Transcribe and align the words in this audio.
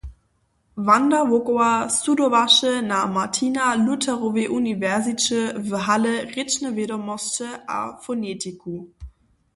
Wanda 0.85 1.19
Wokowa 1.29 1.71
studowaše 1.89 2.73
na 2.81 2.99
Martina 3.15 3.65
Lutherowej 3.83 4.47
uniwersiće 4.59 5.39
w 5.67 5.69
Halle 5.85 6.15
rěčne 6.33 6.67
wědomosće 6.77 7.49
a 7.77 7.79
fonetiku. 8.03 8.75